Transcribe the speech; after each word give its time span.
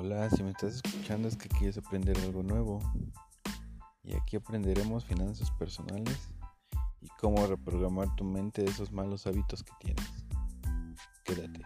Hola, 0.00 0.30
si 0.30 0.44
me 0.44 0.50
estás 0.50 0.76
escuchando 0.76 1.26
es 1.26 1.36
que 1.36 1.48
quieres 1.48 1.76
aprender 1.76 2.16
algo 2.18 2.44
nuevo. 2.44 2.78
Y 4.04 4.14
aquí 4.14 4.36
aprenderemos 4.36 5.04
finanzas 5.04 5.50
personales 5.50 6.16
y 7.00 7.08
cómo 7.18 7.44
reprogramar 7.48 8.14
tu 8.14 8.22
mente 8.22 8.62
de 8.62 8.70
esos 8.70 8.92
malos 8.92 9.26
hábitos 9.26 9.64
que 9.64 9.72
tienes. 9.80 10.06
Quédate. 11.24 11.62